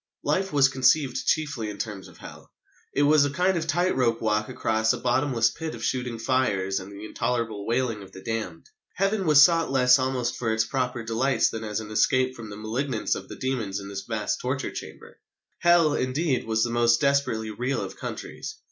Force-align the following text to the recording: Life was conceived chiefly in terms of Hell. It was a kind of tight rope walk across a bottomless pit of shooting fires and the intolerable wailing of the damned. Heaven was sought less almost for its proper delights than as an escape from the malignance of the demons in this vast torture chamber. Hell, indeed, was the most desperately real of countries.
Life 0.23 0.51
was 0.51 0.67
conceived 0.67 1.27
chiefly 1.27 1.69
in 1.69 1.77
terms 1.77 2.07
of 2.07 2.17
Hell. 2.17 2.51
It 2.91 3.03
was 3.03 3.23
a 3.23 3.29
kind 3.29 3.55
of 3.55 3.67
tight 3.67 3.95
rope 3.95 4.19
walk 4.19 4.49
across 4.49 4.91
a 4.93 4.97
bottomless 4.97 5.51
pit 5.51 5.75
of 5.75 5.83
shooting 5.83 6.17
fires 6.17 6.79
and 6.79 6.91
the 6.91 7.05
intolerable 7.05 7.67
wailing 7.67 8.01
of 8.01 8.11
the 8.11 8.23
damned. 8.23 8.67
Heaven 8.95 9.27
was 9.27 9.43
sought 9.43 9.69
less 9.69 9.99
almost 9.99 10.37
for 10.37 10.51
its 10.51 10.65
proper 10.65 11.03
delights 11.03 11.51
than 11.51 11.63
as 11.63 11.79
an 11.81 11.91
escape 11.91 12.35
from 12.35 12.49
the 12.49 12.57
malignance 12.57 13.13
of 13.13 13.29
the 13.29 13.35
demons 13.35 13.79
in 13.79 13.89
this 13.89 14.01
vast 14.01 14.41
torture 14.41 14.71
chamber. 14.71 15.19
Hell, 15.59 15.93
indeed, 15.93 16.45
was 16.45 16.63
the 16.63 16.71
most 16.71 16.99
desperately 16.99 17.51
real 17.51 17.79
of 17.83 17.95
countries. 17.95 18.57